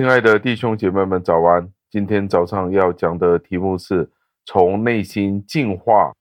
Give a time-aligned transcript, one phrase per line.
[0.00, 1.70] 亲爱的弟兄姐妹们，早安！
[1.90, 4.10] 今天早上要讲的题目是
[4.46, 6.14] 从内心净化。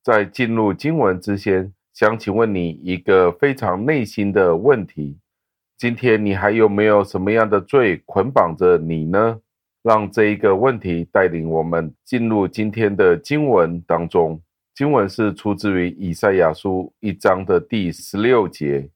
[0.00, 5.18] 在进入经文之前，想请问你一个非常内心的问题：
[5.76, 9.40] 今天你还有没有什么样的罪捆绑着你呢？
[9.82, 14.40] 让这一个问题带领我们进入今天的经文当中。
[14.72, 18.88] 经文是出自于以赛亚书一章的第十六节。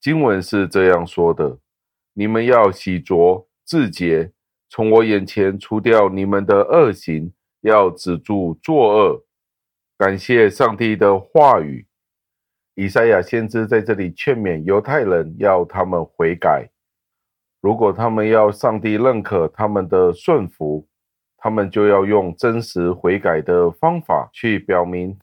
[0.00, 1.58] 经文是这样说的。
[2.14, 4.32] 你们要洗濯自洁，
[4.68, 9.24] 从我眼前除掉你们的恶行，要止住作恶。
[9.98, 11.86] 感谢上帝的话语。
[12.74, 16.70] 以赛亚先知在这里劝勉犹太人，要他们悔改。
[17.60, 20.88] 如果他们要上帝认可他们的顺服，
[21.36, 25.16] 他们就要用真实悔改的方法去表明。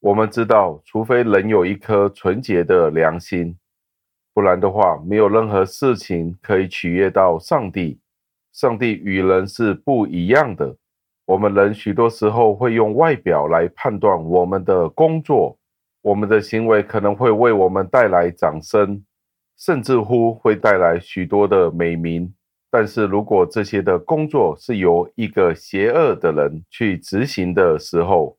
[0.00, 3.56] 我们知道，除非人有一颗纯洁的良心。
[4.34, 7.98] 不然的话，没有任何事情可以取悦到上帝。
[8.52, 10.76] 上帝与人是不一样的。
[11.24, 15.56] 我们人许多时候会用外表来判断我们的工作，
[16.02, 19.02] 我们的行为可能会为我们带来掌声，
[19.56, 22.32] 甚至乎会带来许多的美名。
[22.70, 28.36] 但是如果这些的工作是由一个邪恶的人去执行的时候，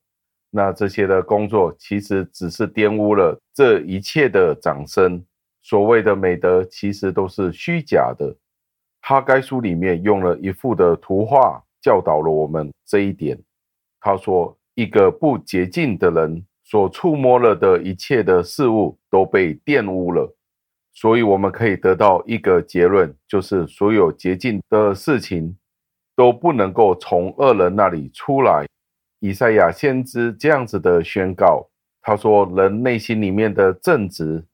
[0.51, 5.23] 那这些的工作其实只是玷污了这一切的掌声。
[5.63, 8.35] 所谓的美德，其实都是虚假的。
[9.01, 13.41] 哈该书里面用了一幅的图画，教导了我们这一点。
[13.99, 20.35] 他说，一个不洁净的人所触摸了的一切的事物都被玷污了。
[20.93, 25.57] 所以我们可以得到一个结论，就是所有洁净的事情
[26.15, 28.65] 都不能够从恶人那里出来。
[29.19, 31.69] 以赛亚先知这样子的宣告，
[32.01, 34.45] 他说，人内心里面的正直。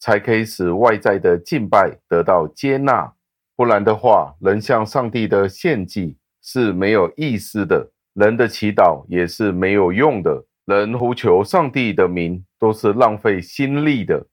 [0.00, 3.12] 才可以使外在的敬拜得到接纳，
[3.54, 14.26] 不然的话，人向上帝的献祭是没有意思的，人的祈祷也是没有用的，人呼求上帝的名都是浪费心力的。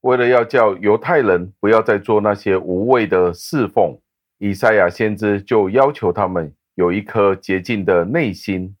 [0.00, 4.00] 为了要叫犹太人不要再做那些无谓的侍奉，
[4.38, 8.74] 以赛亚先知就要求他们有一颗洁净的内心。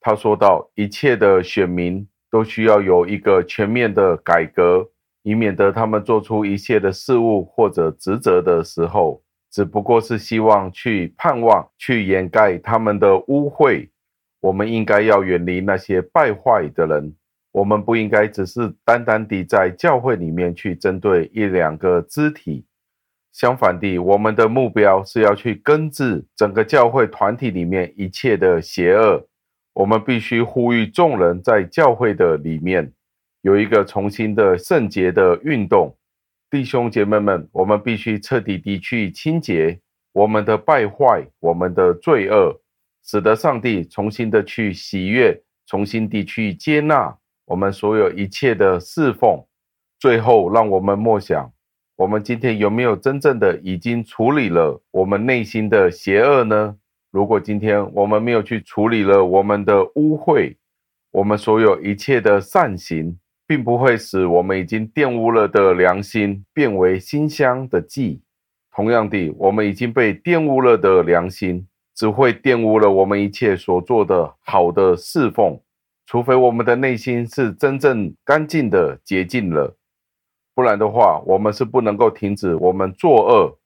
[0.00, 4.90] 他说到，一切的选民都需要有一个全面的改革。
[5.26, 9.20] 以免得他们做出一切的事物或者职责的时候，
[9.50, 13.88] 只不过是希望去盼望、去掩盖他们的污秽。
[14.40, 17.12] 我们应该要远离那些败坏的人。
[17.50, 22.64] 我们不应该只是单单地在教会里面去针对一两个肢体。
[23.32, 29.26] 相反地，我们的目标是要去根治整个教会团体里面一切的邪恶。
[29.74, 32.92] 我们必须呼吁众人在教会的里面。
[33.46, 35.96] 有一个重新的圣洁的运动，
[36.50, 39.78] 弟兄姐妹们，我们必须彻底地去清洁
[40.12, 42.60] 我们的败坏，我们的罪恶，
[43.04, 49.40] 使得上帝重新的去喜悦，重新地去接纳我们所有一切的侍奉。
[50.00, 51.48] 最后，让我们默想，
[51.94, 56.74] 我们今天有没有真正的已经处理了我们内心的邪恶呢？
[57.12, 60.56] 如果今天我们没有去处理了我们的污秽，
[61.12, 63.16] 我们所有一切的善行。
[63.46, 68.20] 并不会使我们已经玷污了的良心变为馨香的祭。
[68.74, 75.58] 同样的，我们已经被玷污了的良心，只会玷污了我们一切所做的好的侍奉。
[76.04, 79.76] 除非我们的内心是真正干净的洁净了，
[80.54, 83.58] 不然的话，我们是不能够停止我们作恶。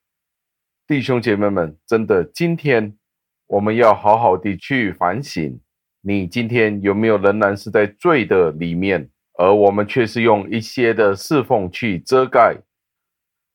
[0.86, 2.96] 弟兄姐妹们，真的，今天
[3.46, 5.60] 我们要好好的去反省：
[6.00, 9.10] 你今天有没有仍然是在罪的里面？
[9.40, 12.58] 而我们却是用一些的侍奉去遮盖，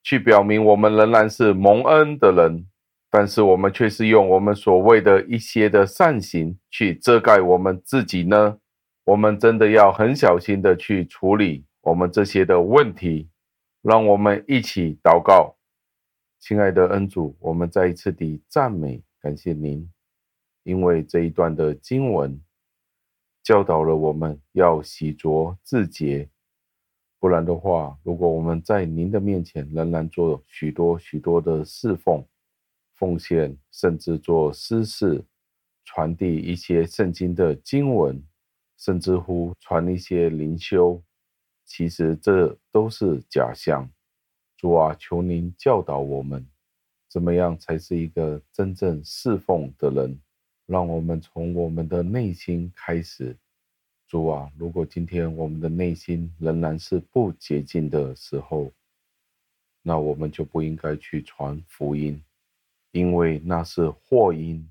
[0.01, 2.65] 去表明我们仍然是蒙恩的人，
[3.11, 8.57] 但是我们却是用我们所谓的一些的善行去遮盖我们自己呢？
[9.03, 13.29] 我们真的要很小心的去处理我们这些的问题。
[13.83, 15.55] 让我们一起祷告，
[16.39, 19.87] 亲爱的恩主，我们再一次的赞美感谢您，
[20.63, 22.41] 因为这一段的经文。
[23.45, 26.27] 教导了我们要洗濯自洁，
[27.19, 32.25] 不然的话，如果我们在您的面前仍然做许多许多的侍奉、
[32.95, 35.23] 奉献，甚至做私事，
[35.83, 38.19] 传递一些圣经的经文，
[38.79, 41.03] 甚至乎传一些灵修，
[41.65, 43.87] 其实这都是假象。
[44.57, 46.49] 主啊，求您教导我们，
[47.07, 50.19] 怎么样才是一个真正侍奉的人。
[50.65, 53.37] 让我们从我们的内心开始，
[54.07, 58.71] 主啊，如果今天我们的内心仍然是不洁净的时候，
[59.83, 62.19] 那我们就不应该去传福音，
[62.91, 64.67] 因为那是祸因。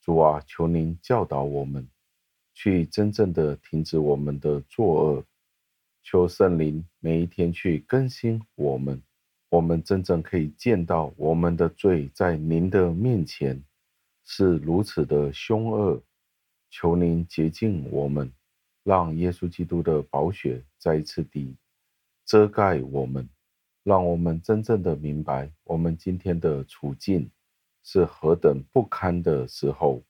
[0.00, 1.88] 主啊，求您教导我们，
[2.54, 5.24] 去真正的停止我们的作恶。
[6.02, 9.02] 求圣灵每一天去更新我们，
[9.48, 13.62] 我们真正可以见到我们的罪在您的面前
[14.24, 16.02] 是如此的凶恶。
[16.70, 18.32] 求您洁净我们，
[18.82, 21.54] 让耶稣基督的宝血再一次地
[22.24, 23.28] 遮盖我们，
[23.84, 27.30] 让我们真正的明白我们今天的处境
[27.84, 30.02] 是何等不堪的时候，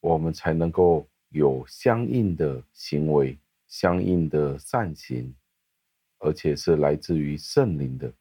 [0.00, 3.36] 我们才能够有相应的行为、
[3.66, 5.34] 相应的善行。
[6.24, 8.12] 而且是来自于圣灵的，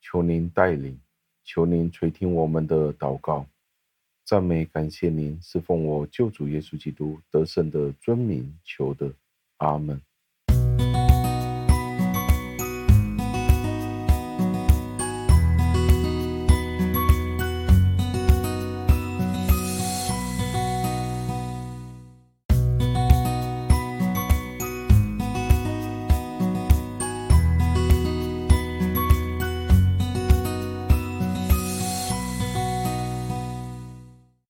[0.00, 0.98] 求您带领，
[1.44, 3.46] 求您垂听我们的祷告，
[4.30, 9.12] 赞美感谢您，是奉我救主耶稣基督得胜的尊名求的，
[9.56, 10.00] 阿门。